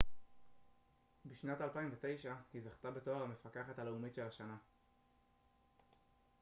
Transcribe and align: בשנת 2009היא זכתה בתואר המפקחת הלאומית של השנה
בשנת 1.25 1.57
2009היא 1.61 2.59
זכתה 2.63 2.91
בתואר 2.91 3.23
המפקחת 3.23 3.79
הלאומית 3.79 4.15
של 4.15 4.27
השנה 4.27 4.57